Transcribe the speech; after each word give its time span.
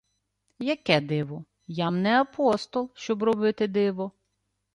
—Яке 0.73 0.97
диво? 1.09 1.45
Я-м 1.67 2.01
не 2.01 2.21
апостол, 2.21 2.89
щоб 2.95 3.23
робити 3.23 3.67
диво. 3.67 4.11